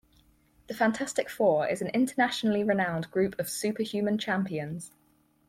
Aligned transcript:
The 0.65 0.73
Fantastic 0.73 1.29
Four 1.29 1.67
is 1.67 1.79
an 1.79 1.89
internationally 1.89 2.63
renowned 2.63 3.11
group 3.11 3.37
of 3.37 3.47
superhuman 3.47 4.17
champions. 4.17 4.93